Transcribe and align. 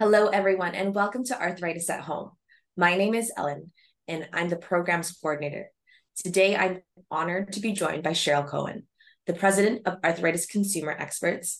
Hello, 0.00 0.28
everyone, 0.28 0.74
and 0.74 0.94
welcome 0.94 1.24
to 1.24 1.38
Arthritis 1.38 1.90
at 1.90 2.00
Home. 2.00 2.30
My 2.74 2.96
name 2.96 3.12
is 3.14 3.30
Ellen, 3.36 3.70
and 4.08 4.26
I'm 4.32 4.48
the 4.48 4.56
program's 4.56 5.12
coordinator. 5.12 5.68
Today, 6.16 6.56
I'm 6.56 6.80
honored 7.10 7.52
to 7.52 7.60
be 7.60 7.72
joined 7.72 8.02
by 8.02 8.12
Cheryl 8.12 8.48
Koehn, 8.48 8.84
the 9.26 9.34
president 9.34 9.82
of 9.86 9.98
Arthritis 10.02 10.46
Consumer 10.46 10.96
Experts, 10.98 11.58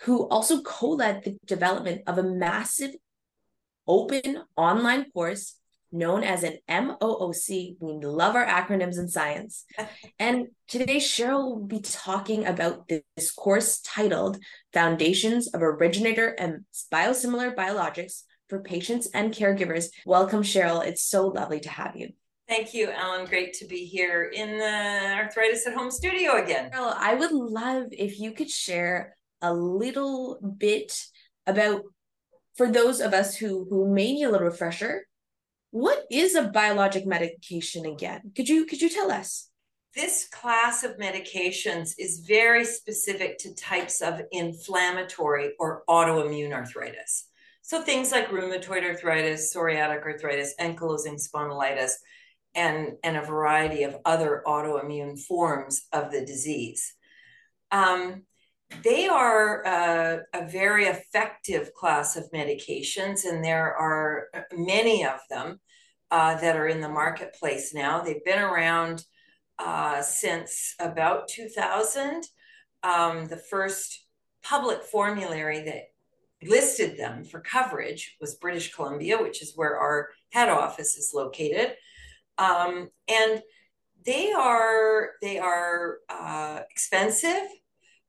who 0.00 0.26
also 0.30 0.62
co 0.62 0.92
led 0.92 1.24
the 1.24 1.36
development 1.44 2.04
of 2.06 2.16
a 2.16 2.22
massive 2.22 2.92
open 3.86 4.42
online 4.56 5.10
course 5.10 5.56
known 5.94 6.24
as 6.24 6.42
an 6.42 6.58
MOOC. 6.68 7.76
We 7.78 8.04
love 8.04 8.34
our 8.34 8.44
acronyms 8.44 8.98
in 8.98 9.08
science. 9.08 9.64
and 10.18 10.48
today, 10.68 10.96
Cheryl 10.96 11.44
will 11.44 11.66
be 11.66 11.80
talking 11.80 12.44
about 12.46 12.88
this 12.88 13.30
course 13.30 13.80
titled 13.80 14.38
Foundations 14.72 15.48
of 15.54 15.62
Originator 15.62 16.28
and 16.38 16.64
Biosimilar 16.92 17.54
Biologics 17.54 18.24
for 18.48 18.60
Patients 18.60 19.08
and 19.14 19.32
Caregivers. 19.32 19.86
Welcome, 20.04 20.42
Cheryl. 20.42 20.84
It's 20.84 21.04
so 21.04 21.28
lovely 21.28 21.60
to 21.60 21.70
have 21.70 21.96
you. 21.96 22.10
Thank 22.46 22.74
you, 22.74 22.90
Ellen. 22.90 23.24
Great 23.24 23.54
to 23.54 23.66
be 23.66 23.86
here 23.86 24.30
in 24.34 24.58
the 24.58 25.14
Arthritis 25.16 25.66
at 25.66 25.74
Home 25.74 25.90
studio 25.90 26.42
again. 26.42 26.70
Cheryl, 26.70 26.94
I 26.94 27.14
would 27.14 27.32
love 27.32 27.86
if 27.92 28.18
you 28.18 28.32
could 28.32 28.50
share 28.50 29.16
a 29.40 29.54
little 29.54 30.38
bit 30.58 30.98
about 31.46 31.82
for 32.56 32.70
those 32.70 33.00
of 33.00 33.12
us 33.12 33.36
who 33.36 33.66
who 33.68 33.92
may 33.92 34.12
need 34.12 34.24
a 34.24 34.30
little 34.30 34.46
refresher 34.46 35.06
what 35.74 36.04
is 36.08 36.36
a 36.36 36.42
biologic 36.44 37.04
medication 37.04 37.84
again? 37.84 38.30
Could 38.36 38.48
you 38.48 38.64
could 38.64 38.80
you 38.80 38.88
tell 38.88 39.10
us? 39.10 39.48
This 39.92 40.28
class 40.28 40.84
of 40.84 40.98
medications 40.98 41.94
is 41.98 42.24
very 42.28 42.64
specific 42.64 43.38
to 43.38 43.56
types 43.56 44.00
of 44.00 44.22
inflammatory 44.30 45.54
or 45.58 45.82
autoimmune 45.88 46.52
arthritis. 46.52 47.26
So 47.62 47.82
things 47.82 48.12
like 48.12 48.28
rheumatoid 48.28 48.84
arthritis, 48.84 49.52
psoriatic 49.52 50.04
arthritis, 50.04 50.54
ankylosing 50.60 51.20
spondylitis, 51.20 51.94
and, 52.54 52.92
and 53.02 53.16
a 53.16 53.22
variety 53.22 53.82
of 53.82 53.96
other 54.04 54.44
autoimmune 54.46 55.18
forms 55.18 55.86
of 55.92 56.12
the 56.12 56.24
disease. 56.24 56.94
Um, 57.72 58.22
they 58.82 59.08
are 59.08 59.62
a 59.62 60.48
very 60.48 60.86
effective 60.86 61.72
class 61.74 62.16
of 62.16 62.30
medications, 62.32 63.24
and 63.24 63.44
there 63.44 63.74
are 63.74 64.28
many 64.56 65.04
of 65.04 65.20
them 65.30 65.60
uh, 66.10 66.36
that 66.40 66.56
are 66.56 66.68
in 66.68 66.80
the 66.80 66.88
marketplace 66.88 67.74
now. 67.74 68.00
They've 68.00 68.24
been 68.24 68.38
around 68.38 69.04
uh, 69.58 70.02
since 70.02 70.74
about 70.80 71.28
2000. 71.28 72.24
Um, 72.82 73.26
the 73.26 73.36
first 73.36 74.06
public 74.42 74.82
formulary 74.82 75.62
that 75.62 75.84
listed 76.42 76.98
them 76.98 77.24
for 77.24 77.40
coverage 77.40 78.16
was 78.20 78.34
British 78.34 78.74
Columbia, 78.74 79.20
which 79.20 79.42
is 79.42 79.54
where 79.56 79.78
our 79.78 80.10
head 80.30 80.48
office 80.48 80.96
is 80.96 81.12
located. 81.14 81.74
Um, 82.36 82.90
and 83.08 83.42
they 84.04 84.32
are 84.32 85.12
they 85.22 85.38
are 85.38 85.98
uh, 86.10 86.60
expensive 86.70 87.48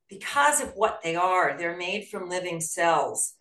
because 0.10 0.62
of 0.62 0.72
what 0.76 1.00
they 1.04 1.16
are. 1.16 1.58
They're 1.58 1.78
made 1.78 2.08
from 2.10 2.30
living 2.30 2.62
cells. 2.62 3.34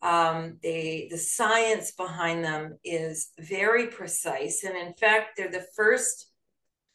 Um, 0.00 0.58
they 0.62 1.08
the 1.10 1.18
science 1.18 1.92
behind 1.92 2.44
them 2.44 2.78
is 2.84 3.30
very 3.38 3.88
precise, 3.88 4.62
and 4.62 4.76
in 4.76 4.94
fact, 4.94 5.30
they're 5.36 5.50
the 5.50 5.66
first 5.74 6.30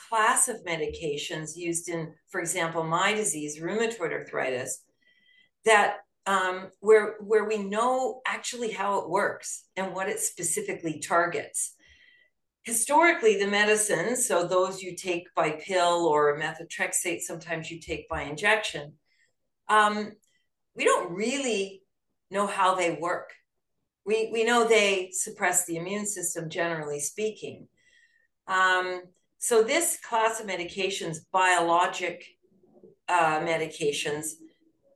class 0.09 0.47
of 0.47 0.63
medications 0.63 1.55
used 1.55 1.89
in, 1.89 2.13
for 2.29 2.39
example, 2.39 2.83
my 2.83 3.13
disease, 3.13 3.59
rheumatoid 3.59 4.11
arthritis, 4.11 4.83
that 5.66 5.97
um, 6.25 6.69
where 6.79 7.16
where 7.19 7.44
we 7.45 7.57
know 7.57 8.21
actually 8.25 8.71
how 8.71 8.99
it 8.99 9.09
works 9.09 9.66
and 9.75 9.94
what 9.94 10.07
it 10.07 10.19
specifically 10.19 10.99
targets. 10.99 11.75
Historically, 12.63 13.38
the 13.38 13.47
medicines, 13.47 14.25
so 14.25 14.47
those 14.47 14.81
you 14.81 14.95
take 14.95 15.25
by 15.35 15.51
pill 15.51 16.06
or 16.06 16.39
methotrexate, 16.39 17.19
sometimes 17.19 17.69
you 17.69 17.81
take 17.81 18.07
by 18.07 18.22
injection, 18.22 18.94
um, 19.69 20.12
we 20.75 20.84
don't 20.84 21.12
really 21.12 21.81
know 22.31 22.47
how 22.47 22.75
they 22.75 22.97
work. 23.00 23.31
We, 24.06 24.29
we 24.34 24.44
know 24.44 24.68
they 24.68 25.12
suppress 25.13 25.66
the 25.66 25.78
immune 25.78 26.06
system, 26.06 26.50
generally 26.50 27.00
speaking. 27.00 27.68
Um, 28.47 29.03
so, 29.38 29.63
this 29.63 30.00
class 30.01 30.40
of 30.40 30.47
medications, 30.47 31.18
biologic 31.31 32.25
uh, 33.07 33.40
medications, 33.40 34.34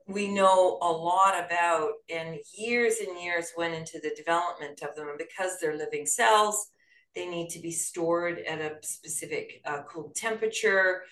we 0.08 0.28
know 0.28 0.78
a 0.82 0.90
lot 0.90 1.36
about, 1.46 1.92
and 2.10 2.38
years 2.58 2.96
and 3.06 3.22
years 3.22 3.52
went 3.58 3.74
into 3.74 4.00
the 4.02 4.14
development 4.16 4.82
of 4.82 4.96
them. 4.96 5.10
And 5.10 5.18
because 5.18 5.60
they're 5.60 5.78
living 5.78 6.06
cells, 6.06 6.70
they 7.14 7.28
need 7.28 7.50
to 7.50 7.60
be 7.60 7.72
stored 7.72 8.40
at 8.40 8.60
a 8.60 8.76
specific 8.82 9.62
uh, 9.66 9.82
cool 9.90 10.14
temperature. 10.16 11.04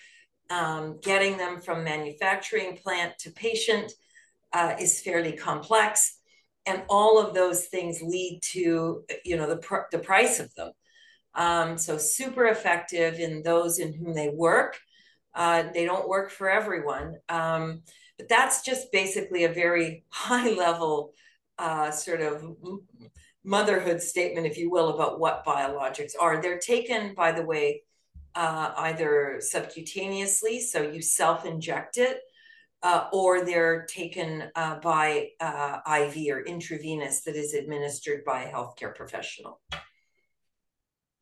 Um, 0.48 0.98
getting 1.02 1.36
them 1.36 1.60
from 1.60 1.82
manufacturing 1.82 2.76
plant 2.76 3.18
to 3.20 3.30
patient 3.30 3.92
uh, 4.52 4.74
is 4.78 5.00
fairly 5.00 5.32
complex. 5.32 6.18
And 6.66 6.82
all 6.88 7.20
of 7.20 7.34
those 7.34 7.66
things 7.66 8.00
lead 8.02 8.40
to 8.52 9.04
you 9.24 9.36
know 9.36 9.48
the, 9.48 9.58
pr- 9.58 9.88
the 9.90 9.98
price 9.98 10.40
of 10.40 10.54
them. 10.54 10.72
Um, 11.34 11.78
so 11.78 11.98
super 11.98 12.46
effective 12.46 13.20
in 13.20 13.42
those 13.42 13.78
in 13.78 13.92
whom 13.92 14.14
they 14.14 14.30
work. 14.30 14.78
Uh, 15.34 15.64
they 15.74 15.84
don't 15.84 16.08
work 16.08 16.30
for 16.30 16.48
everyone. 16.48 17.16
Um, 17.28 17.82
but 18.16 18.28
that's 18.28 18.62
just 18.62 18.90
basically 18.90 19.44
a 19.44 19.52
very 19.52 20.04
high 20.10 20.50
level 20.50 21.12
uh, 21.58 21.90
sort 21.90 22.20
of 22.20 22.44
motherhood 23.44 24.02
statement 24.02 24.46
if 24.46 24.58
you 24.58 24.70
will 24.70 24.88
about 24.88 25.20
what 25.20 25.44
biologics 25.44 26.12
are. 26.18 26.40
They're 26.40 26.58
taken 26.58 27.14
by 27.14 27.32
the 27.32 27.44
way 27.44 27.82
uh, 28.36 28.72
either 28.78 29.40
subcutaneously 29.40 30.60
so 30.60 30.82
you 30.82 31.02
self 31.02 31.44
inject 31.44 31.96
it 31.96 32.20
uh, 32.82 33.08
or 33.12 33.44
they're 33.44 33.84
taken 33.86 34.44
uh, 34.54 34.78
by 34.80 35.30
uh, 35.40 35.78
IV 35.88 36.16
or 36.30 36.40
intravenous 36.42 37.22
that 37.22 37.34
is 37.34 37.54
administered 37.54 38.24
by 38.24 38.44
a 38.44 38.52
healthcare 38.52 38.94
professional. 38.94 39.60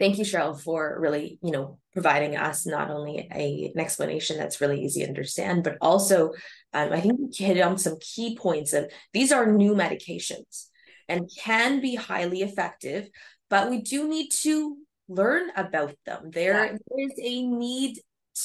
Thank 0.01 0.19
you, 0.19 0.25
Cheryl, 0.25 0.61
for 0.61 0.99
really, 1.01 1.39
you 1.41 1.53
know, 1.53 1.79
providing 1.93 2.37
us 2.37 2.67
not 2.67 2.91
only 2.91 3.29
a, 3.33 3.73
an 3.75 3.81
explanation 3.81 4.37
that's 4.37 4.61
really 4.61 4.85
easy 4.85 5.01
to 5.03 5.09
understand, 5.09 5.63
but 5.63 5.79
also 5.81 6.33
um, 6.73 6.93
I 6.93 7.01
think 7.01 7.21
you 7.39 7.47
hit 7.47 7.61
on 7.61 7.79
some 7.79 7.97
key 8.01 8.37
points 8.37 8.73
of 8.73 8.91
these 9.13 9.31
are 9.31 9.51
new 9.51 9.75
medications 9.75 10.67
and 11.09 11.31
can 11.39 11.81
be 11.81 11.95
highly 11.95 12.43
effective, 12.43 13.09
but 13.49 13.71
we 13.71 13.81
do 13.81 14.09
need 14.09 14.31
to 14.43 14.77
learn 15.09 15.51
about 15.57 15.95
them. 16.07 16.31
There 16.31 16.67
yeah. 16.67 17.05
is 17.05 17.13
a 17.23 17.47
need 17.47 17.99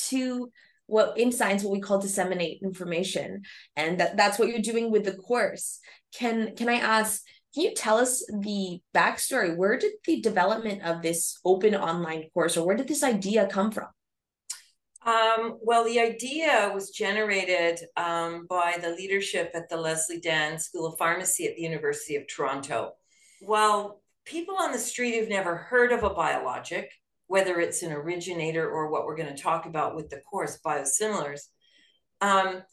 to 0.08 0.52
what 0.90 1.18
in 1.18 1.32
science 1.32 1.64
what 1.64 1.72
we 1.72 1.80
call 1.80 2.00
disseminate 2.00 2.62
information 2.64 3.44
and 3.76 4.00
that, 4.00 4.18
that's 4.18 4.40
what 4.40 4.50
you're 4.50 4.60
doing 4.60 4.92
with 4.92 5.06
the 5.06 5.14
course 5.14 5.80
can 6.14 6.56
can 6.56 6.68
i 6.68 6.76
ask 6.76 7.24
can 7.54 7.64
you 7.64 7.74
tell 7.74 7.98
us 7.98 8.26
the 8.42 8.80
backstory 8.96 9.56
where 9.56 9.78
did 9.78 9.94
the 10.06 10.20
development 10.22 10.82
of 10.84 11.02
this 11.02 11.40
open 11.46 11.76
online 11.76 12.24
course 12.34 12.58
or 12.58 12.66
where 12.66 12.76
did 12.76 12.88
this 12.88 13.04
idea 13.04 13.48
come 13.48 13.72
from 13.72 13.88
um, 15.06 15.58
well, 15.62 15.86
the 15.86 16.00
idea 16.02 16.72
was 16.74 16.92
generated 16.92 17.80
um, 17.96 18.46
by 18.50 18.76
the 18.82 18.90
leadership 18.90 19.50
at 19.56 19.70
the 19.70 19.78
Leslie 19.78 20.20
Dan 20.20 20.60
School 20.60 20.88
of 20.88 20.98
Pharmacy 20.98 21.48
at 21.48 21.56
the 21.56 21.62
University 21.62 22.18
of 22.18 22.28
Toronto. 22.28 22.92
Well, 23.42 24.02
people 24.30 24.56
on 24.58 24.72
the 24.72 24.80
street 24.80 25.20
who've 25.20 25.30
never 25.30 25.56
heard 25.56 25.92
of 25.92 26.04
a 26.04 26.10
biologic 26.10 26.90
whether 27.30 27.60
it's 27.60 27.84
an 27.84 27.92
originator 27.92 28.68
or 28.68 28.90
what 28.90 29.06
we're 29.06 29.16
going 29.16 29.34
to 29.34 29.42
talk 29.42 29.68
about 29.68 29.96
with 29.96 30.10
the 30.10 30.20
course, 30.22 30.58
biosimilars, 30.66 31.42
um, 32.22 32.64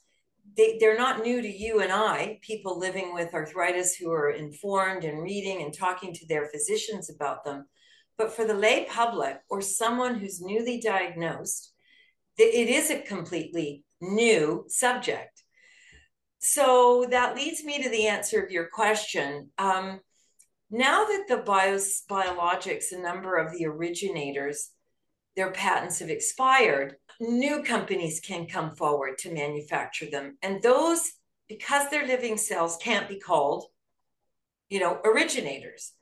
they, 0.57 0.79
they're 0.81 0.97
not 0.97 1.23
new 1.23 1.43
to 1.43 1.49
you 1.49 1.81
and 1.83 1.93
I, 1.93 2.39
people 2.41 2.79
living 2.79 3.13
with 3.13 3.35
arthritis 3.35 3.95
who 3.95 4.11
are 4.11 4.31
informed 4.31 5.05
and 5.05 5.23
reading 5.23 5.63
and 5.63 5.75
talking 5.75 6.15
to 6.15 6.27
their 6.27 6.47
physicians 6.47 7.11
about 7.11 7.45
them. 7.45 7.67
But 8.17 8.33
for 8.33 8.47
the 8.47 8.55
lay 8.55 8.87
public 8.87 9.37
or 9.51 9.61
someone 9.61 10.15
who's 10.15 10.41
newly 10.41 10.81
diagnosed, 10.81 11.75
it 12.39 12.71
is 12.71 12.91
a 12.91 13.03
completely 13.03 13.85
new 14.01 14.65
subject. 14.69 15.43
So 16.39 17.07
that 17.11 17.37
leads 17.37 17.63
me 17.63 17.83
to 17.83 17.91
the 17.91 18.07
answer 18.07 18.43
of 18.43 18.51
your 18.51 18.69
question. 18.73 19.51
Um, 19.59 20.01
now 20.71 21.05
that 21.05 21.27
the 21.29 21.39
bios, 21.39 22.03
biologics, 22.09 22.93
a 22.93 22.99
number 22.99 23.37
of 23.37 23.53
the 23.53 23.67
originators, 23.67 24.71
their 25.37 25.51
patents 25.51 26.01
have 26.01 26.11
expired, 26.11 26.97
new 27.21 27.63
companies 27.63 28.21
can 28.21 28.47
come 28.47 28.75
forward 28.75 29.19
to 29.19 29.33
manufacture 29.33 30.07
them. 30.11 30.39
And 30.43 30.63
those, 30.63 31.13
because 31.49 31.89
they're 31.91 32.07
living 32.07 32.37
cells, 32.37 32.79
can't 32.83 33.09
be 33.09 33.19
called, 33.19 33.67
you 34.69 34.81
know, 34.81 34.99
originators. 35.05 35.93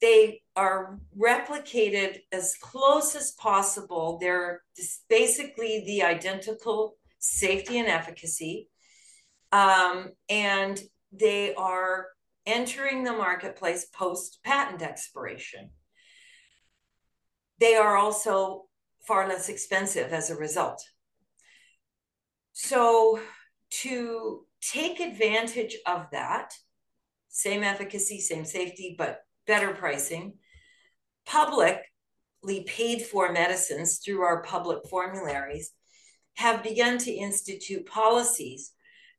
They 0.00 0.42
are 0.56 0.98
replicated 1.16 2.18
as 2.32 2.56
close 2.60 3.14
as 3.14 3.30
possible. 3.32 4.18
They're 4.20 4.62
basically 5.08 5.84
the 5.86 6.02
identical 6.02 6.96
safety 7.18 7.78
and 7.78 7.86
efficacy. 7.86 8.68
Um, 9.52 10.10
and 10.28 10.82
they 11.12 11.54
are 11.54 12.06
entering 12.46 13.04
the 13.04 13.12
marketplace 13.12 13.86
post 13.86 14.40
patent 14.44 14.82
expiration. 14.82 15.70
They 17.58 17.74
are 17.76 17.96
also 17.96 18.66
far 19.06 19.28
less 19.28 19.48
expensive 19.48 20.12
as 20.12 20.30
a 20.30 20.36
result. 20.36 20.82
So, 22.52 23.20
to 23.82 24.44
take 24.60 25.00
advantage 25.00 25.76
of 25.86 26.06
that, 26.12 26.52
same 27.28 27.62
efficacy, 27.62 28.20
same 28.20 28.44
safety, 28.44 28.94
but 28.98 29.20
better 29.46 29.72
pricing, 29.72 30.34
publicly 31.24 32.64
paid 32.66 33.02
for 33.02 33.32
medicines 33.32 33.98
through 33.98 34.22
our 34.22 34.42
public 34.42 34.86
formularies 34.88 35.72
have 36.34 36.62
begun 36.62 36.98
to 36.98 37.12
institute 37.12 37.86
policies 37.86 38.72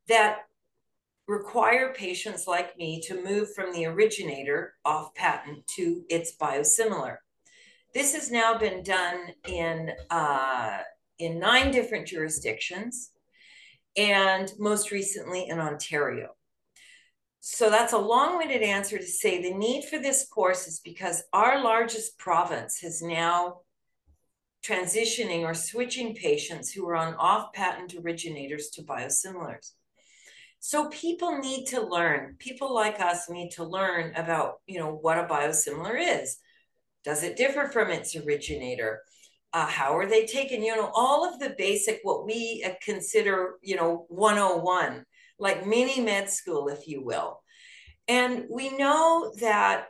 that 0.07 0.39
require 1.27 1.93
patients 1.93 2.47
like 2.47 2.77
me 2.77 3.01
to 3.07 3.23
move 3.23 3.53
from 3.53 3.73
the 3.73 3.85
originator 3.85 4.73
off 4.83 5.13
patent 5.15 5.65
to 5.75 6.03
its 6.09 6.35
biosimilar. 6.35 7.17
This 7.93 8.13
has 8.13 8.31
now 8.31 8.57
been 8.57 8.83
done 8.83 9.33
in 9.47 9.91
uh, 10.09 10.79
in 11.19 11.39
nine 11.39 11.71
different 11.71 12.07
jurisdictions, 12.07 13.11
and 13.95 14.51
most 14.57 14.91
recently 14.91 15.47
in 15.47 15.59
Ontario. 15.59 16.29
So 17.39 17.69
that's 17.69 17.93
a 17.93 17.97
long-winded 17.97 18.61
answer 18.61 18.97
to 18.97 19.05
say 19.05 19.41
the 19.41 19.53
need 19.53 19.83
for 19.83 19.99
this 19.99 20.25
course 20.27 20.65
is 20.67 20.79
because 20.79 21.23
our 21.33 21.61
largest 21.61 22.17
province 22.17 22.79
has 22.79 23.01
now 23.01 23.59
transitioning 24.65 25.41
or 25.41 25.53
switching 25.53 26.15
patients 26.15 26.71
who 26.71 26.87
are 26.87 26.95
on 26.95 27.15
off-patent 27.15 27.95
originators 28.01 28.69
to 28.69 28.81
biosimilars. 28.81 29.73
So 30.65 30.87
people 30.87 31.39
need 31.39 31.65
to 31.67 31.81
learn. 31.81 32.37
People 32.39 32.73
like 32.73 33.01
us 33.01 33.29
need 33.29 33.49
to 33.55 33.65
learn 33.65 34.15
about, 34.15 34.61
you 34.65 34.79
know, 34.79 34.93
what 34.93 35.17
a 35.17 35.25
biosimilar 35.25 35.97
is. 35.99 36.37
Does 37.03 37.21
it 37.21 37.35
differ 37.35 37.67
from 37.67 37.89
its 37.89 38.15
originator? 38.15 39.01
Uh, 39.51 39.67
how 39.67 39.97
are 39.97 40.07
they 40.07 40.25
taken? 40.25 40.63
You 40.63 40.77
know, 40.77 40.89
all 40.95 41.27
of 41.27 41.37
the 41.37 41.53
basic, 41.57 41.99
what 42.03 42.25
we 42.25 42.63
uh, 42.65 42.75
consider, 42.81 43.55
you 43.61 43.75
know, 43.75 44.05
101, 44.07 45.03
like 45.37 45.67
mini 45.67 45.99
med 45.99 46.29
school, 46.29 46.69
if 46.69 46.87
you 46.87 47.03
will. 47.03 47.41
And 48.07 48.45
we 48.49 48.69
know 48.69 49.33
that 49.41 49.87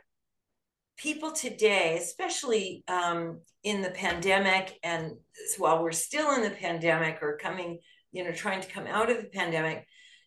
people 0.96 1.30
today, 1.30 1.98
especially 2.02 2.82
um, 2.88 3.42
in 3.62 3.80
the 3.80 3.90
pandemic, 3.90 4.76
and 4.82 5.12
while 5.56 5.84
we're 5.84 5.92
still 5.92 6.34
in 6.34 6.42
the 6.42 6.50
pandemic 6.50 7.20
or 7.22 7.38
coming, 7.40 7.78
you 8.10 8.24
know, 8.24 8.32
trying 8.32 8.60
to 8.60 8.68
come 8.68 8.88
out 8.88 9.08
of 9.08 9.18
the 9.18 9.28
pandemic, 9.28 9.86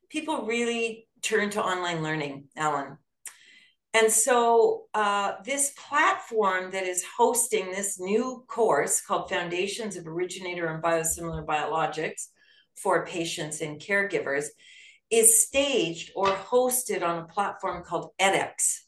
people 0.09 0.45
really 0.45 1.07
turn 1.21 1.49
to 1.51 1.63
online 1.63 2.03
learning, 2.03 2.45
Ellen. 2.55 2.97
And 3.93 4.11
so, 4.11 4.83
uh, 4.93 5.33
this 5.43 5.73
platform 5.87 6.71
that 6.71 6.83
is 6.83 7.03
hosting 7.17 7.71
this 7.71 7.99
new 7.99 8.43
course 8.47 9.01
called 9.01 9.29
Foundations 9.29 9.95
of 9.95 10.05
Originator 10.07 10.67
and 10.67 10.83
Biosimilar 10.83 11.45
Biologics 11.45 12.27
for 12.75 13.05
patients 13.05 13.61
and 13.61 13.79
caregivers 13.79 14.45
is 15.09 15.41
staged 15.41 16.11
or 16.15 16.27
hosted 16.27 17.01
on 17.01 17.19
a 17.19 17.27
platform 17.27 17.83
called 17.83 18.11
edX. 18.19 18.81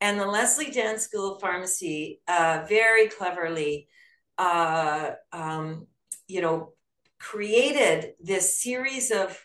And 0.00 0.20
the 0.20 0.26
Leslie 0.26 0.70
Dan 0.70 0.98
School 0.98 1.34
of 1.34 1.40
Pharmacy 1.40 2.20
uh, 2.28 2.64
very 2.68 3.08
cleverly, 3.08 3.88
uh, 4.36 5.12
um, 5.32 5.86
you 6.28 6.42
know, 6.42 6.74
created 7.18 8.12
this 8.20 8.60
series 8.60 9.10
of 9.10 9.40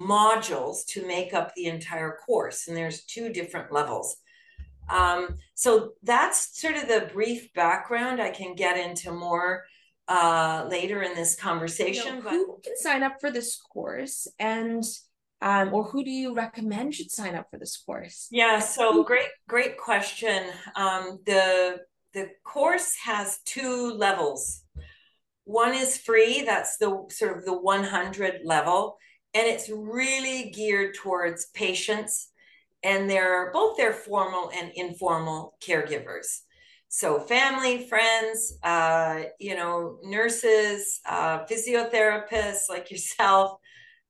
modules 0.00 0.84
to 0.88 1.06
make 1.06 1.34
up 1.34 1.54
the 1.54 1.66
entire 1.66 2.18
course. 2.26 2.68
And 2.68 2.76
there's 2.76 3.04
two 3.04 3.32
different 3.32 3.72
levels. 3.72 4.16
Um, 4.88 5.38
so 5.54 5.92
that's 6.02 6.60
sort 6.60 6.76
of 6.76 6.88
the 6.88 7.10
brief 7.12 7.52
background. 7.54 8.20
I 8.20 8.30
can 8.30 8.54
get 8.54 8.76
into 8.76 9.12
more 9.12 9.64
uh, 10.08 10.66
later 10.68 11.02
in 11.02 11.14
this 11.14 11.34
conversation. 11.36 12.16
You 12.16 12.22
know, 12.22 12.30
who 12.30 12.60
can 12.62 12.76
sign 12.76 13.02
up 13.02 13.20
for 13.20 13.30
this 13.30 13.56
course 13.56 14.26
and 14.38 14.84
um, 15.40 15.74
or 15.74 15.84
who 15.84 16.02
do 16.04 16.10
you 16.10 16.34
recommend 16.34 16.94
should 16.94 17.10
sign 17.10 17.34
up 17.34 17.50
for 17.50 17.58
this 17.58 17.76
course? 17.76 18.28
Yeah, 18.30 18.60
so 18.60 19.04
great, 19.04 19.28
great 19.46 19.76
question. 19.76 20.44
Um, 20.74 21.18
the 21.26 21.80
the 22.14 22.30
course 22.44 22.94
has 23.04 23.40
two 23.44 23.92
levels. 23.92 24.62
One 25.44 25.74
is 25.74 25.98
free, 25.98 26.42
that's 26.46 26.78
the 26.78 27.04
sort 27.10 27.36
of 27.36 27.44
the 27.44 27.58
100 27.58 28.40
level, 28.44 28.96
and 29.34 29.46
it's 29.46 29.68
really 29.68 30.50
geared 30.50 30.94
towards 30.94 31.46
patients 31.46 32.30
and 32.82 33.08
they're 33.08 33.50
both 33.52 33.76
their 33.76 33.92
formal 33.92 34.50
and 34.54 34.70
informal 34.74 35.56
caregivers. 35.66 36.40
So 36.88 37.18
family 37.18 37.88
friends 37.88 38.56
uh, 38.62 39.24
you 39.40 39.56
know 39.56 39.98
nurses 40.04 41.00
uh, 41.06 41.44
physiotherapists 41.46 42.68
like 42.68 42.90
yourself 42.90 43.58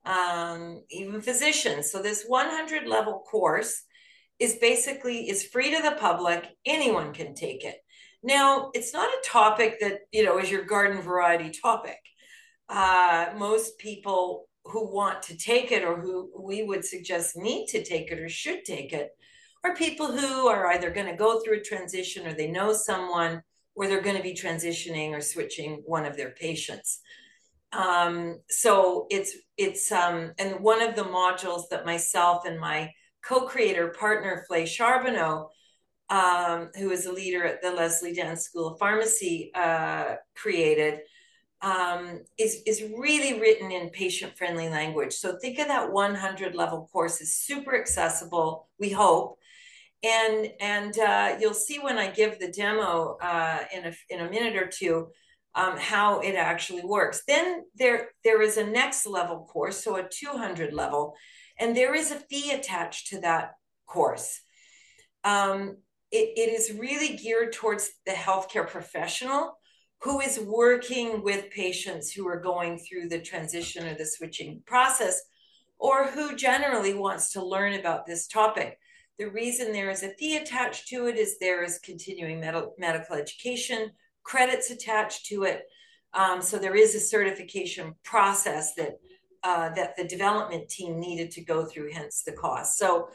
um, 0.04 0.82
even 0.90 1.22
physicians. 1.22 1.90
So 1.90 2.02
this 2.02 2.24
100 2.26 2.86
level 2.86 3.24
course 3.30 3.84
is 4.38 4.56
basically 4.56 5.30
is 5.30 5.44
free 5.46 5.74
to 5.74 5.82
the 5.82 5.96
public. 5.98 6.46
Anyone 6.66 7.14
can 7.14 7.34
take 7.34 7.64
it. 7.64 7.76
Now 8.22 8.70
it's 8.74 8.92
not 8.92 9.08
a 9.08 9.22
topic 9.24 9.80
that 9.80 10.00
you 10.12 10.24
know 10.24 10.38
is 10.38 10.50
your 10.50 10.64
garden 10.64 11.00
variety 11.00 11.50
topic. 11.50 11.98
Uh, 12.68 13.26
most 13.36 13.78
people 13.78 14.48
who 14.64 14.92
want 14.92 15.22
to 15.22 15.36
take 15.36 15.72
it 15.72 15.84
or 15.84 16.00
who 16.00 16.30
we 16.38 16.62
would 16.62 16.84
suggest 16.84 17.36
need 17.36 17.66
to 17.66 17.84
take 17.84 18.10
it 18.10 18.18
or 18.18 18.28
should 18.28 18.64
take 18.64 18.92
it 18.92 19.10
are 19.64 19.74
people 19.74 20.12
who 20.12 20.46
are 20.48 20.66
either 20.68 20.90
going 20.90 21.06
to 21.06 21.16
go 21.16 21.40
through 21.40 21.58
a 21.58 21.62
transition 21.62 22.26
or 22.26 22.32
they 22.32 22.50
know 22.50 22.72
someone 22.72 23.42
or 23.74 23.86
they're 23.86 24.02
going 24.02 24.16
to 24.16 24.22
be 24.22 24.34
transitioning 24.34 25.10
or 25.10 25.20
switching 25.20 25.82
one 25.86 26.04
of 26.04 26.16
their 26.16 26.30
patients. 26.30 27.00
Um, 27.72 28.38
so 28.48 29.06
it's 29.10 29.36
it's 29.56 29.90
um, 29.90 30.32
and 30.38 30.60
one 30.60 30.80
of 30.80 30.94
the 30.94 31.02
modules 31.02 31.68
that 31.70 31.86
myself 31.86 32.46
and 32.46 32.60
my 32.60 32.92
co-creator 33.22 33.88
partner 33.88 34.44
Flay 34.46 34.66
Charbonneau 34.66 35.50
um, 36.10 36.70
who 36.76 36.90
is 36.90 37.06
a 37.06 37.12
leader 37.12 37.44
at 37.44 37.62
the 37.62 37.70
Leslie 37.70 38.14
Dan 38.14 38.36
School 38.36 38.68
of 38.68 38.78
Pharmacy 38.78 39.50
uh, 39.54 40.16
created 40.36 41.00
um, 41.64 42.20
is, 42.38 42.62
is 42.66 42.84
really 42.98 43.40
written 43.40 43.72
in 43.72 43.88
patient 43.88 44.36
friendly 44.36 44.68
language. 44.68 45.14
So 45.14 45.38
think 45.38 45.58
of 45.58 45.68
that 45.68 45.90
100 45.90 46.54
level 46.54 46.88
course 46.92 47.22
is 47.22 47.34
super 47.34 47.74
accessible, 47.74 48.68
we 48.78 48.90
hope. 48.90 49.38
And, 50.02 50.52
and 50.60 50.98
uh, 50.98 51.36
you'll 51.40 51.54
see 51.54 51.78
when 51.78 51.96
I 51.96 52.10
give 52.10 52.38
the 52.38 52.52
demo 52.52 53.16
uh, 53.20 53.60
in, 53.74 53.86
a, 53.86 53.92
in 54.10 54.20
a 54.20 54.30
minute 54.30 54.56
or 54.56 54.66
two 54.66 55.08
um, 55.54 55.78
how 55.78 56.20
it 56.20 56.34
actually 56.34 56.84
works. 56.84 57.22
Then 57.26 57.64
there, 57.74 58.10
there 58.24 58.42
is 58.42 58.58
a 58.58 58.66
next 58.66 59.06
level 59.06 59.48
course, 59.50 59.82
so 59.82 59.96
a 59.96 60.06
200 60.06 60.74
level, 60.74 61.14
and 61.58 61.74
there 61.74 61.94
is 61.94 62.10
a 62.10 62.16
fee 62.16 62.50
attached 62.50 63.08
to 63.08 63.20
that 63.20 63.52
course. 63.86 64.38
Um, 65.22 65.78
it, 66.12 66.34
it 66.36 66.52
is 66.52 66.78
really 66.78 67.16
geared 67.16 67.54
towards 67.54 67.90
the 68.04 68.12
healthcare 68.12 68.68
professional 68.68 69.56
who 70.04 70.20
is 70.20 70.38
working 70.38 71.22
with 71.22 71.50
patients 71.50 72.12
who 72.12 72.28
are 72.28 72.38
going 72.38 72.78
through 72.78 73.08
the 73.08 73.18
transition 73.18 73.86
or 73.86 73.94
the 73.94 74.04
switching 74.04 74.60
process, 74.66 75.18
or 75.78 76.06
who 76.08 76.36
generally 76.36 76.92
wants 76.92 77.32
to 77.32 77.44
learn 77.44 77.72
about 77.72 78.04
this 78.04 78.26
topic. 78.26 78.78
The 79.18 79.30
reason 79.30 79.72
there 79.72 79.90
is 79.90 80.02
a 80.02 80.10
fee 80.10 80.36
attached 80.36 80.88
to 80.88 81.06
it 81.06 81.16
is 81.16 81.38
there 81.38 81.64
is 81.64 81.78
continuing 81.78 82.38
med- 82.38 82.70
medical 82.76 83.16
education 83.16 83.92
credits 84.22 84.70
attached 84.70 85.24
to 85.26 85.44
it. 85.44 85.62
Um, 86.12 86.42
so 86.42 86.58
there 86.58 86.76
is 86.76 86.94
a 86.94 87.00
certification 87.00 87.94
process 88.02 88.74
that 88.74 88.98
uh, 89.42 89.68
that 89.74 89.96
the 89.96 90.04
development 90.04 90.68
team 90.68 90.98
needed 90.98 91.30
to 91.30 91.44
go 91.44 91.64
through, 91.64 91.92
hence 91.92 92.22
the 92.22 92.32
cost. 92.32 92.78
So 92.78 93.08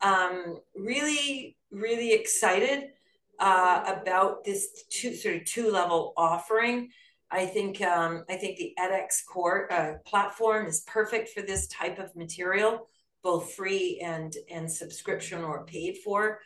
um, 0.00 0.58
really, 0.74 1.56
really 1.70 2.12
excited 2.12 2.90
uh, 3.38 3.94
about 4.00 4.44
this 4.44 4.84
two 4.90 5.14
sort 5.14 5.36
of 5.36 5.44
two 5.44 5.70
level 5.70 6.12
offering. 6.16 6.90
I 7.30 7.46
think 7.46 7.82
um, 7.82 8.24
I 8.30 8.36
think 8.36 8.56
the 8.56 8.72
edX 8.78 9.24
core 9.26 9.72
uh, 9.72 9.94
platform 10.06 10.66
is 10.66 10.80
perfect 10.86 11.30
for 11.30 11.42
this 11.42 11.66
type 11.66 11.98
of 11.98 12.14
material, 12.14 12.88
both 13.22 13.52
free 13.54 14.00
and 14.02 14.34
and 14.50 14.70
subscription 14.70 15.42
or 15.42 15.64
paid 15.64 15.98
for, 16.04 16.40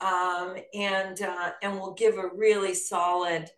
um, 0.00 0.56
and 0.74 1.20
uh, 1.20 1.50
and 1.62 1.78
will 1.78 1.94
give 1.94 2.16
a 2.16 2.30
really 2.34 2.74
solid 2.74 3.50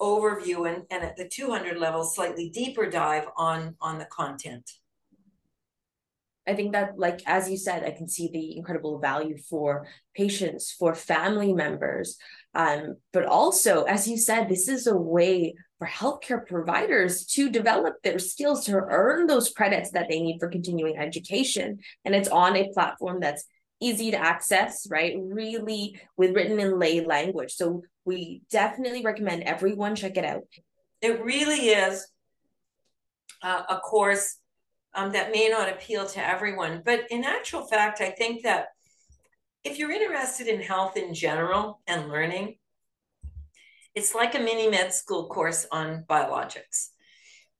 overview 0.00 0.72
and, 0.72 0.84
and 0.90 1.04
at 1.04 1.16
the 1.16 1.28
200 1.28 1.78
level 1.78 2.04
slightly 2.04 2.48
deeper 2.50 2.88
dive 2.88 3.26
on 3.36 3.76
on 3.80 3.98
the 3.98 4.04
content 4.06 4.78
I 6.46 6.54
think 6.54 6.72
that, 6.72 6.98
like, 6.98 7.22
as 7.26 7.48
you 7.48 7.56
said, 7.56 7.84
I 7.84 7.90
can 7.90 8.08
see 8.08 8.28
the 8.28 8.56
incredible 8.56 8.98
value 8.98 9.38
for 9.38 9.86
patients, 10.14 10.72
for 10.72 10.94
family 10.94 11.52
members. 11.52 12.18
Um, 12.54 12.96
but 13.12 13.24
also, 13.24 13.84
as 13.84 14.06
you 14.06 14.18
said, 14.18 14.48
this 14.48 14.68
is 14.68 14.86
a 14.86 14.96
way 14.96 15.54
for 15.78 15.86
healthcare 15.86 16.46
providers 16.46 17.24
to 17.26 17.50
develop 17.50 18.02
their 18.02 18.18
skills 18.18 18.64
to 18.66 18.74
earn 18.74 19.26
those 19.26 19.50
credits 19.50 19.90
that 19.92 20.08
they 20.08 20.20
need 20.20 20.38
for 20.38 20.48
continuing 20.48 20.98
education. 20.98 21.78
And 22.04 22.14
it's 22.14 22.28
on 22.28 22.56
a 22.56 22.70
platform 22.72 23.20
that's 23.20 23.44
easy 23.80 24.10
to 24.12 24.16
access, 24.16 24.86
right? 24.88 25.16
Really 25.18 26.00
with 26.16 26.34
written 26.34 26.60
in 26.60 26.78
lay 26.78 27.04
language. 27.04 27.54
So 27.54 27.82
we 28.04 28.42
definitely 28.50 29.02
recommend 29.02 29.42
everyone 29.42 29.96
check 29.96 30.16
it 30.16 30.24
out. 30.24 30.44
It 31.00 31.22
really 31.22 31.68
is 31.68 32.06
uh, 33.42 33.62
a 33.68 33.78
course 33.78 34.38
um, 34.94 35.12
that 35.12 35.32
may 35.32 35.48
not 35.48 35.68
appeal 35.68 36.06
to 36.06 36.26
everyone, 36.26 36.82
but 36.84 37.00
in 37.10 37.24
actual 37.24 37.66
fact, 37.66 38.00
I 38.00 38.10
think 38.10 38.42
that 38.42 38.68
if 39.64 39.78
you're 39.78 39.90
interested 39.90 40.46
in 40.46 40.60
health 40.60 40.96
in 40.96 41.14
general 41.14 41.80
and 41.86 42.08
learning, 42.08 42.56
it's 43.94 44.14
like 44.14 44.34
a 44.34 44.40
mini 44.40 44.68
med 44.68 44.92
school 44.92 45.28
course 45.28 45.66
on 45.70 46.04
biologics. 46.08 46.88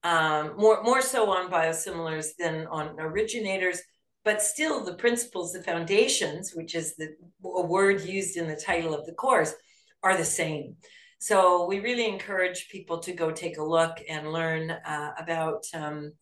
Um, 0.02 0.54
more 0.58 0.82
more 0.82 1.00
so 1.00 1.30
on 1.30 1.50
biosimilars 1.50 2.36
than 2.38 2.66
on 2.66 2.96
originators, 2.98 3.80
but 4.22 4.42
still 4.42 4.84
the 4.84 4.94
principles, 4.94 5.52
the 5.52 5.62
foundations, 5.62 6.52
which 6.54 6.74
is 6.74 6.94
the 6.96 7.14
a 7.44 7.62
word 7.62 8.02
used 8.02 8.36
in 8.36 8.46
the 8.46 8.56
title 8.56 8.94
of 8.94 9.06
the 9.06 9.14
course, 9.14 9.54
are 10.02 10.16
the 10.16 10.24
same. 10.24 10.76
So 11.18 11.64
we 11.64 11.80
really 11.80 12.06
encourage 12.06 12.68
people 12.68 12.98
to 12.98 13.12
go 13.12 13.30
take 13.30 13.56
a 13.56 13.64
look 13.64 13.96
and 14.10 14.30
learn 14.30 14.70
uh, 14.70 15.12
about 15.18 15.64
um, 15.72 16.12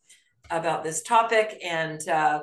about 0.53 0.85
this 0.85 1.03
topic. 1.03 1.59
And 1.65 2.07
uh, 2.09 2.43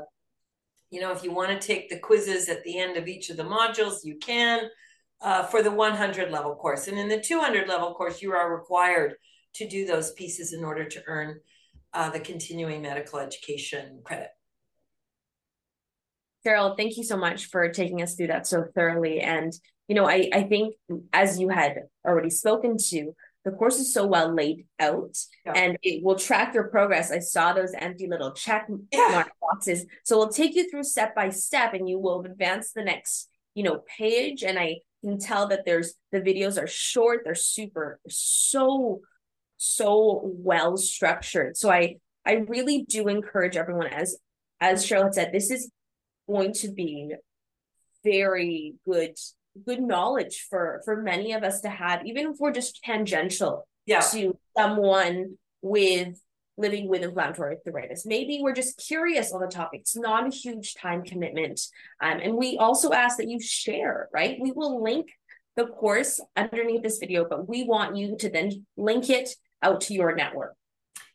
you 0.89 0.99
know, 0.99 1.11
if 1.11 1.23
you 1.23 1.31
want 1.31 1.49
to 1.49 1.67
take 1.67 1.89
the 1.89 1.99
quizzes 1.99 2.49
at 2.49 2.63
the 2.63 2.79
end 2.79 2.97
of 2.97 3.07
each 3.07 3.29
of 3.29 3.37
the 3.37 3.43
modules, 3.43 4.03
you 4.03 4.17
can 4.17 4.69
uh, 5.21 5.43
for 5.43 5.61
the 5.61 5.71
100 5.71 6.31
level 6.31 6.55
course. 6.55 6.87
And 6.87 6.97
in 6.97 7.07
the 7.07 7.21
200 7.21 7.67
level 7.67 7.93
course, 7.93 8.21
you 8.21 8.31
are 8.31 8.53
required 8.53 9.15
to 9.55 9.67
do 9.67 9.85
those 9.85 10.11
pieces 10.13 10.53
in 10.53 10.63
order 10.63 10.85
to 10.85 11.01
earn 11.07 11.39
uh, 11.93 12.09
the 12.09 12.19
continuing 12.19 12.81
medical 12.81 13.19
education 13.19 14.01
credit. 14.03 14.29
Cheryl, 16.45 16.77
thank 16.77 16.97
you 16.97 17.03
so 17.03 17.17
much 17.17 17.47
for 17.47 17.67
taking 17.69 18.01
us 18.01 18.15
through 18.15 18.27
that 18.27 18.47
so 18.47 18.65
thoroughly. 18.73 19.19
And, 19.19 19.51
you 19.87 19.95
know, 19.95 20.07
I, 20.07 20.29
I 20.33 20.43
think 20.43 20.75
as 21.11 21.39
you 21.39 21.49
had 21.49 21.79
already 22.07 22.29
spoken 22.29 22.77
to, 22.89 23.13
the 23.49 23.57
course 23.57 23.79
is 23.79 23.93
so 23.93 24.05
well 24.05 24.33
laid 24.33 24.65
out 24.79 25.17
yeah. 25.45 25.53
and 25.53 25.77
it 25.81 26.03
will 26.03 26.17
track 26.17 26.53
your 26.53 26.65
progress. 26.65 27.11
I 27.11 27.19
saw 27.19 27.53
those 27.53 27.73
empty 27.73 28.07
little 28.07 28.31
check 28.31 28.67
yeah. 28.91 29.09
mark 29.11 29.31
boxes. 29.41 29.85
So 30.03 30.17
we'll 30.17 30.29
take 30.29 30.55
you 30.55 30.69
through 30.69 30.83
step 30.83 31.15
by 31.15 31.29
step 31.29 31.73
and 31.73 31.89
you 31.89 31.97
will 31.99 32.21
advance 32.23 32.71
the 32.71 32.83
next, 32.83 33.29
you 33.55 33.63
know, 33.63 33.81
page. 33.97 34.43
And 34.43 34.59
I 34.59 34.77
can 35.03 35.17
tell 35.17 35.47
that 35.47 35.65
there's 35.65 35.95
the 36.11 36.21
videos 36.21 36.61
are 36.61 36.67
short, 36.67 37.21
they're 37.23 37.35
super 37.35 37.99
so, 38.07 39.01
so 39.57 40.21
well 40.23 40.77
structured. 40.77 41.57
So 41.57 41.71
I 41.71 41.97
I 42.25 42.33
really 42.47 42.85
do 42.87 43.07
encourage 43.07 43.57
everyone 43.57 43.87
as 43.87 44.17
as 44.61 44.85
Cheryl 44.85 45.13
said, 45.13 45.31
this 45.31 45.49
is 45.49 45.71
going 46.27 46.53
to 46.53 46.71
be 46.71 47.15
very 48.03 48.75
good 48.85 49.15
good 49.65 49.81
knowledge 49.81 50.47
for 50.49 50.81
for 50.85 51.01
many 51.01 51.33
of 51.33 51.43
us 51.43 51.61
to 51.61 51.69
have 51.69 52.05
even 52.05 52.27
if 52.27 52.37
we're 52.39 52.51
just 52.51 52.81
tangential 52.83 53.67
yeah. 53.85 53.99
to 53.99 54.37
someone 54.57 55.37
with 55.61 56.19
living 56.57 56.87
with 56.87 57.01
inflammatory 57.03 57.55
arthritis 57.55 58.05
maybe 58.05 58.39
we're 58.41 58.53
just 58.53 58.77
curious 58.85 59.31
on 59.31 59.41
the 59.41 59.47
topic. 59.47 59.81
It's 59.81 59.95
not 59.95 60.27
a 60.27 60.35
huge 60.35 60.75
time 60.75 61.03
commitment. 61.03 61.61
Um, 62.01 62.19
and 62.19 62.35
we 62.35 62.57
also 62.57 62.91
ask 62.91 63.17
that 63.17 63.29
you 63.29 63.39
share 63.39 64.09
right? 64.13 64.37
We 64.39 64.51
will 64.51 64.83
link 64.83 65.09
the 65.55 65.67
course 65.67 66.19
underneath 66.35 66.83
this 66.83 66.99
video 66.99 67.25
but 67.29 67.47
we 67.47 67.63
want 67.63 67.95
you 67.95 68.17
to 68.17 68.29
then 68.29 68.65
link 68.77 69.09
it 69.09 69.29
out 69.61 69.81
to 69.81 69.93
your 69.93 70.15
network. 70.15 70.55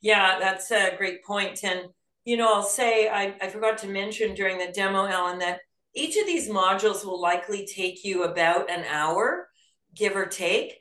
Yeah 0.01 0.39
that's 0.39 0.71
a 0.71 0.97
great 0.97 1.25
point 1.25 1.63
and 1.65 1.89
you 2.25 2.39
know, 2.39 2.53
I'll 2.53 2.63
say 2.63 3.09
I, 3.09 3.35
I 3.41 3.49
forgot 3.49 3.79
to 3.79 3.87
mention 3.87 4.35
during 4.35 4.59
the 4.59 4.73
demo, 4.73 5.05
Ellen, 5.05 5.39
that 5.41 5.61
each 5.95 6.17
of 6.17 6.27
these 6.27 6.49
modules 6.49 7.05
will 7.05 7.21
likely 7.21 7.67
take 7.67 8.05
you 8.05 8.25
about 8.25 8.71
an 8.71 8.85
hour, 8.89 9.49
give 9.95 10.17
or 10.17 10.27
take. 10.27 10.79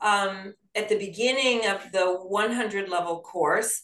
Um, 0.00 0.54
at 0.74 0.88
the 0.88 0.98
beginning 0.98 1.66
of 1.66 1.92
the 1.92 2.18
100 2.22 2.88
level 2.88 3.20
course, 3.20 3.82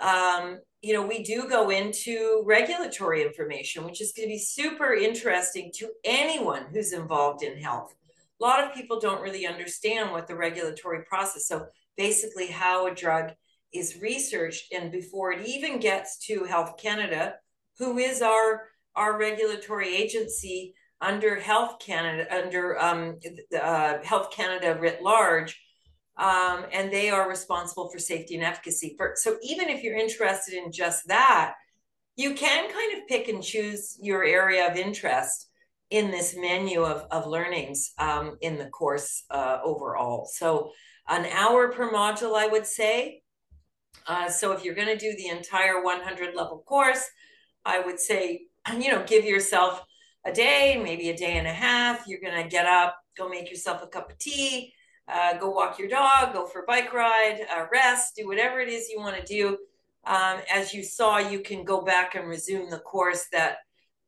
um, 0.00 0.58
you 0.80 0.92
know, 0.92 1.04
we 1.04 1.24
do 1.24 1.48
go 1.48 1.70
into 1.70 2.42
regulatory 2.46 3.22
information, 3.22 3.84
which 3.84 4.00
is 4.00 4.12
going 4.12 4.28
to 4.28 4.32
be 4.32 4.38
super 4.38 4.94
interesting 4.94 5.72
to 5.76 5.90
anyone 6.04 6.66
who's 6.72 6.92
involved 6.92 7.42
in 7.42 7.58
health. 7.58 7.94
A 8.40 8.44
lot 8.44 8.62
of 8.62 8.74
people 8.74 9.00
don't 9.00 9.22
really 9.22 9.46
understand 9.46 10.12
what 10.12 10.28
the 10.28 10.36
regulatory 10.36 11.04
process. 11.04 11.48
So 11.48 11.66
basically, 11.96 12.46
how 12.46 12.86
a 12.86 12.94
drug 12.94 13.32
is 13.72 14.00
researched 14.00 14.72
and 14.72 14.92
before 14.92 15.32
it 15.32 15.46
even 15.46 15.80
gets 15.80 16.18
to 16.26 16.44
Health 16.44 16.76
Canada, 16.78 17.34
who 17.78 17.98
is 17.98 18.22
our 18.22 18.68
our 18.98 19.18
regulatory 19.18 19.94
agency 19.94 20.74
under 21.00 21.36
Health 21.36 21.78
Canada, 21.78 22.26
under 22.34 22.78
um, 22.78 23.18
uh, 23.58 23.98
Health 24.02 24.32
Canada 24.32 24.76
writ 24.80 25.02
large, 25.02 25.60
um, 26.16 26.66
and 26.72 26.92
they 26.92 27.08
are 27.10 27.28
responsible 27.28 27.88
for 27.90 27.98
safety 27.98 28.34
and 28.34 28.44
efficacy. 28.44 28.94
For, 28.98 29.12
so 29.14 29.36
even 29.42 29.68
if 29.68 29.82
you're 29.82 29.96
interested 29.96 30.54
in 30.54 30.72
just 30.72 31.06
that, 31.06 31.54
you 32.16 32.34
can 32.34 32.70
kind 32.70 32.98
of 32.98 33.06
pick 33.06 33.28
and 33.28 33.42
choose 33.42 33.96
your 34.02 34.24
area 34.24 34.68
of 34.68 34.76
interest 34.76 35.48
in 35.90 36.10
this 36.10 36.34
menu 36.36 36.82
of, 36.82 37.06
of 37.12 37.28
learnings 37.28 37.92
um, 37.98 38.36
in 38.40 38.58
the 38.58 38.66
course 38.66 39.22
uh, 39.30 39.58
overall. 39.64 40.28
So 40.30 40.72
an 41.08 41.26
hour 41.26 41.68
per 41.70 41.92
module, 41.92 42.36
I 42.36 42.48
would 42.48 42.66
say, 42.66 43.22
uh, 44.08 44.28
so 44.28 44.52
if 44.52 44.64
you're 44.64 44.74
going 44.74 44.88
to 44.88 44.96
do 44.96 45.14
the 45.16 45.28
entire 45.28 45.82
100 45.82 46.34
level 46.34 46.62
course, 46.66 47.04
I 47.64 47.80
would 47.80 48.00
say, 48.00 48.42
you 48.76 48.90
know, 48.90 49.04
give 49.06 49.24
yourself 49.24 49.82
a 50.24 50.32
day, 50.32 50.80
maybe 50.82 51.10
a 51.10 51.16
day 51.16 51.36
and 51.38 51.46
a 51.46 51.52
half. 51.52 52.06
You're 52.06 52.20
going 52.20 52.42
to 52.42 52.48
get 52.48 52.66
up, 52.66 52.96
go 53.16 53.28
make 53.28 53.50
yourself 53.50 53.82
a 53.82 53.86
cup 53.86 54.10
of 54.10 54.18
tea, 54.18 54.72
uh, 55.08 55.38
go 55.38 55.50
walk 55.50 55.78
your 55.78 55.88
dog, 55.88 56.32
go 56.32 56.46
for 56.46 56.62
a 56.62 56.66
bike 56.66 56.92
ride, 56.92 57.40
uh, 57.54 57.66
rest, 57.72 58.16
do 58.16 58.26
whatever 58.26 58.60
it 58.60 58.68
is 58.68 58.88
you 58.88 58.98
want 58.98 59.16
to 59.16 59.24
do. 59.24 59.58
Um, 60.04 60.40
as 60.52 60.72
you 60.72 60.82
saw, 60.82 61.18
you 61.18 61.40
can 61.40 61.64
go 61.64 61.82
back 61.82 62.14
and 62.14 62.28
resume 62.28 62.70
the 62.70 62.78
course 62.78 63.26
that 63.32 63.58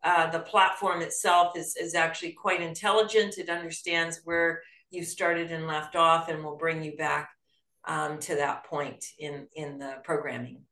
uh, 0.02 0.30
the 0.30 0.40
platform 0.40 1.02
itself 1.02 1.56
is, 1.56 1.76
is 1.76 1.94
actually 1.94 2.32
quite 2.32 2.62
intelligent. 2.62 3.38
It 3.38 3.50
understands 3.50 4.20
where 4.24 4.62
you 4.90 5.04
started 5.04 5.52
and 5.52 5.66
left 5.66 5.96
off 5.96 6.28
and 6.28 6.42
will 6.42 6.56
bring 6.56 6.82
you 6.82 6.96
back 6.96 7.30
um, 7.86 8.18
to 8.20 8.34
that 8.36 8.64
point 8.64 9.04
in 9.18 9.46
in 9.54 9.78
the 9.78 9.96
programming. 10.04 10.62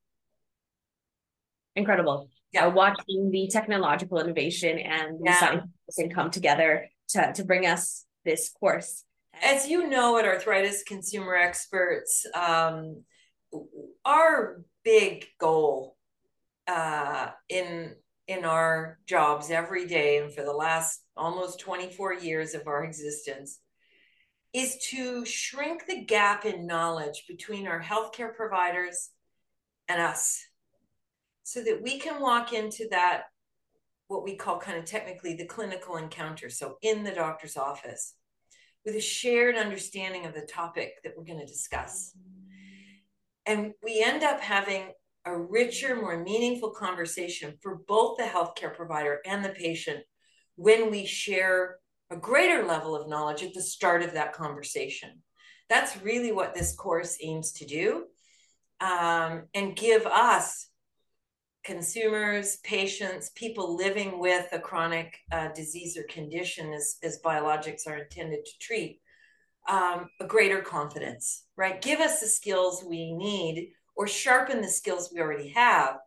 Incredible. 1.76 2.28
Yeah, 2.52 2.66
uh, 2.66 2.70
watching 2.70 3.30
the 3.30 3.48
technological 3.52 4.18
innovation 4.18 4.78
and 4.78 5.18
the 5.18 5.24
yeah. 5.26 5.40
science 5.40 6.14
come 6.14 6.30
together 6.30 6.88
to, 7.10 7.32
to 7.34 7.44
bring 7.44 7.66
us 7.66 8.06
this 8.24 8.50
course. 8.50 9.04
As 9.42 9.68
you 9.68 9.88
know, 9.88 10.18
at 10.18 10.24
Arthritis 10.24 10.82
Consumer 10.82 11.34
Experts, 11.34 12.26
um, 12.34 13.04
our 14.04 14.62
big 14.84 15.26
goal 15.38 15.96
uh, 16.66 17.28
in 17.48 17.94
in 18.26 18.44
our 18.44 18.98
jobs 19.06 19.50
every 19.50 19.86
day 19.86 20.18
and 20.18 20.34
for 20.34 20.42
the 20.42 20.52
last 20.52 21.02
almost 21.16 21.60
24 21.60 22.12
years 22.14 22.54
of 22.54 22.66
our 22.66 22.84
existence 22.84 23.60
is 24.52 24.76
to 24.90 25.24
shrink 25.24 25.86
the 25.86 26.04
gap 26.04 26.44
in 26.44 26.66
knowledge 26.66 27.24
between 27.26 27.66
our 27.66 27.82
healthcare 27.82 28.34
providers 28.34 29.10
and 29.88 30.00
us 30.00 30.44
so 31.48 31.62
that 31.62 31.82
we 31.82 31.98
can 31.98 32.20
walk 32.20 32.52
into 32.52 32.86
that 32.90 33.22
what 34.08 34.22
we 34.22 34.36
call 34.36 34.58
kind 34.58 34.76
of 34.76 34.84
technically 34.84 35.34
the 35.34 35.46
clinical 35.46 35.96
encounter 35.96 36.50
so 36.50 36.76
in 36.82 37.04
the 37.04 37.10
doctor's 37.10 37.56
office 37.56 38.14
with 38.84 38.94
a 38.94 39.00
shared 39.00 39.56
understanding 39.56 40.26
of 40.26 40.34
the 40.34 40.42
topic 40.42 40.92
that 41.02 41.14
we're 41.16 41.24
going 41.24 41.40
to 41.40 41.46
discuss 41.46 42.12
and 43.46 43.72
we 43.82 44.02
end 44.04 44.22
up 44.22 44.40
having 44.40 44.92
a 45.24 45.34
richer 45.34 45.96
more 45.96 46.22
meaningful 46.22 46.70
conversation 46.70 47.54
for 47.62 47.76
both 47.88 48.18
the 48.18 48.24
healthcare 48.24 48.74
provider 48.74 49.20
and 49.24 49.42
the 49.42 49.48
patient 49.48 50.00
when 50.56 50.90
we 50.90 51.06
share 51.06 51.76
a 52.10 52.16
greater 52.16 52.66
level 52.66 52.94
of 52.94 53.08
knowledge 53.08 53.42
at 53.42 53.54
the 53.54 53.62
start 53.62 54.02
of 54.02 54.12
that 54.12 54.32
conversation. 54.32 55.22
That's 55.68 56.02
really 56.02 56.32
what 56.32 56.54
this 56.54 56.74
course 56.74 57.18
aims 57.22 57.52
to 57.52 57.66
do 57.66 58.04
um, 58.80 59.44
and 59.54 59.76
give 59.76 60.06
us 60.06 60.67
consumers, 61.68 62.56
patients, 62.64 63.30
people 63.36 63.76
living 63.76 64.18
with 64.18 64.46
a 64.52 64.58
chronic 64.58 65.18
uh, 65.30 65.48
disease 65.54 65.96
or 65.96 66.02
condition 66.04 66.72
as, 66.72 66.96
as 67.02 67.20
biologics 67.24 67.86
are 67.86 67.98
intended 67.98 68.44
to 68.44 68.58
treat, 68.58 69.00
um, 69.68 70.08
a 70.20 70.26
greater 70.26 70.60
confidence, 70.60 71.44
right? 71.56 71.80
Give 71.80 72.00
us 72.00 72.20
the 72.20 72.26
skills 72.26 72.82
we 72.88 73.12
need 73.12 73.72
or 73.96 74.08
sharpen 74.08 74.62
the 74.62 74.68
skills 74.68 75.10
we 75.12 75.20
already 75.20 75.50
have 75.50 75.98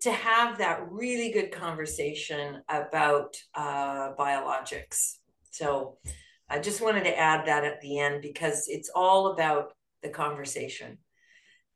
to 0.00 0.12
have 0.12 0.56
that 0.58 0.80
really 0.90 1.30
good 1.30 1.52
conversation 1.52 2.62
about 2.68 3.36
uh, 3.54 4.12
biologics 4.18 5.16
so 5.50 5.98
I 6.48 6.58
just 6.58 6.80
wanted 6.80 7.04
to 7.04 7.18
add 7.18 7.46
that 7.46 7.64
at 7.64 7.80
the 7.80 7.98
end 7.98 8.22
because 8.22 8.66
it's 8.68 8.90
all 8.94 9.32
about 9.32 9.72
the 10.02 10.08
conversation 10.08 10.98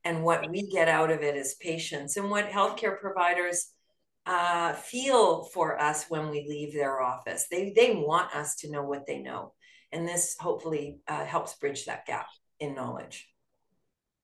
and 0.04 0.22
what 0.22 0.50
we 0.50 0.66
get 0.68 0.88
out 0.88 1.10
of 1.10 1.22
it 1.22 1.36
as 1.36 1.54
patients 1.54 2.16
and 2.16 2.30
what 2.30 2.50
healthcare 2.50 2.98
providers 2.98 3.68
uh, 4.26 4.72
feel 4.72 5.44
for 5.44 5.80
us 5.80 6.06
when 6.08 6.30
we 6.30 6.46
leave 6.48 6.72
their 6.72 7.00
office. 7.00 7.46
They 7.50 7.72
they 7.74 7.94
want 7.94 8.34
us 8.34 8.56
to 8.56 8.70
know 8.70 8.82
what 8.82 9.06
they 9.06 9.18
know, 9.18 9.52
and 9.92 10.06
this 10.06 10.36
hopefully 10.38 10.98
uh, 11.08 11.24
helps 11.24 11.54
bridge 11.54 11.86
that 11.86 12.06
gap 12.06 12.26
in 12.58 12.74
knowledge. 12.74 13.28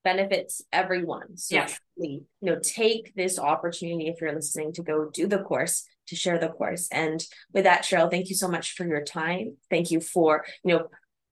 Benefits 0.02 0.62
everyone. 0.72 1.37
So 1.37 1.56
Yeah. 1.56 1.66
truly, 1.66 2.22
you 2.40 2.50
know, 2.50 2.58
take 2.58 3.14
this 3.14 3.38
opportunity 3.38 4.08
if 4.08 4.20
you're 4.20 4.34
listening 4.34 4.72
to 4.75 4.82
go 4.82 5.10
do 5.10 5.26
the 5.26 5.42
course 5.42 5.87
to 6.08 6.16
share 6.16 6.38
the 6.38 6.49
course. 6.49 6.88
And 6.90 7.22
with 7.52 7.64
that, 7.64 7.82
Cheryl, 7.82 8.10
thank 8.10 8.30
you 8.30 8.34
so 8.34 8.49
much 8.49 8.72
for 8.72 8.87
your 8.87 9.04
time. 9.04 9.58
Thank 9.68 9.90
you 9.90 10.00
for 10.00 10.44
you 10.64 10.75
know 10.75 10.87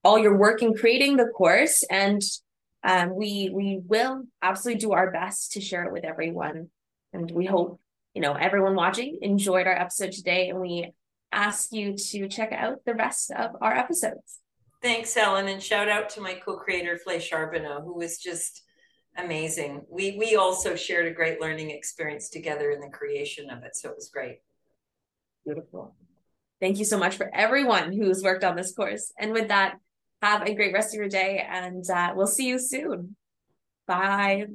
all 0.04 0.18
your 0.18 0.36
work 0.36 0.62
in 0.62 0.74
creating 0.74 1.16
the 1.16 1.26
course, 1.26 1.82
and 1.90 2.22
um, 2.82 3.14
we 3.14 3.50
we 3.52 3.80
will 3.84 4.24
absolutely 4.42 4.80
do 4.80 4.92
our 4.92 5.10
best 5.10 5.52
to 5.52 5.60
share 5.60 5.84
it 5.84 5.92
with 5.92 6.04
everyone. 6.04 6.70
And 7.12 7.30
we 7.30 7.46
hope 7.46 7.80
you 8.14 8.22
know 8.22 8.34
everyone 8.34 8.74
watching 8.74 9.18
enjoyed 9.22 9.66
our 9.66 9.78
episode 9.78 10.12
today, 10.12 10.48
and 10.48 10.60
we 10.60 10.92
ask 11.32 11.72
you 11.72 11.96
to 11.96 12.28
check 12.28 12.52
out 12.52 12.84
the 12.84 12.94
rest 12.94 13.30
of 13.30 13.56
our 13.60 13.74
episodes. 13.74 14.40
Thanks, 14.80 15.16
Ellen, 15.16 15.48
and 15.48 15.62
shout 15.62 15.88
out 15.88 16.08
to 16.10 16.20
my 16.20 16.34
co-creator 16.34 16.98
Flay 16.98 17.18
Charbonneau, 17.18 17.82
who 17.82 17.94
was 17.94 18.18
just 18.18 18.62
amazing. 19.16 19.84
We 19.90 20.16
we 20.16 20.36
also 20.36 20.76
shared 20.76 21.06
a 21.06 21.14
great 21.14 21.40
learning 21.40 21.70
experience 21.70 22.28
together 22.28 22.70
in 22.70 22.80
the 22.80 22.88
creation 22.88 23.50
of 23.50 23.64
it, 23.64 23.74
so 23.76 23.90
it 23.90 23.96
was 23.96 24.08
great. 24.08 24.38
Beautiful. 25.44 25.94
Thank 26.60 26.78
you 26.78 26.84
so 26.84 26.98
much 26.98 27.16
for 27.16 27.30
everyone 27.34 27.92
who's 27.92 28.22
worked 28.22 28.44
on 28.44 28.56
this 28.56 28.72
course. 28.72 29.12
And 29.18 29.32
with 29.32 29.48
that, 29.48 29.78
have 30.22 30.42
a 30.42 30.54
great 30.54 30.72
rest 30.72 30.94
of 30.94 30.98
your 30.98 31.08
day, 31.08 31.44
and 31.48 31.88
uh, 31.90 32.12
we'll 32.14 32.26
see 32.26 32.48
you 32.48 32.58
soon. 32.58 33.16
Bye. 33.86 34.46